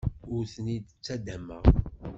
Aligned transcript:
Ur 0.35 0.43
ten-id-ttaddameɣ. 0.53 1.63